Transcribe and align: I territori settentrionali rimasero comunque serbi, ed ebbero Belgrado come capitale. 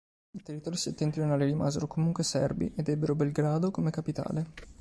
I 0.31 0.41
territori 0.41 0.77
settentrionali 0.77 1.45
rimasero 1.45 1.85
comunque 1.85 2.23
serbi, 2.23 2.73
ed 2.75 2.89
ebbero 2.89 3.13
Belgrado 3.13 3.69
come 3.69 3.91
capitale. 3.91 4.47